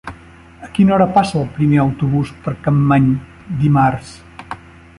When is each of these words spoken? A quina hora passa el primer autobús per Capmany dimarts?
A 0.67 0.69
quina 0.77 0.93
hora 0.95 1.05
passa 1.17 1.35
el 1.41 1.45
primer 1.57 1.77
autobús 1.83 2.31
per 2.47 2.53
Capmany 2.69 3.07
dimarts? 3.61 4.15